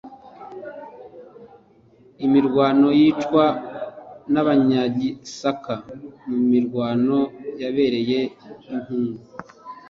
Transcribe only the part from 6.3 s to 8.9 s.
mirwano yabereye i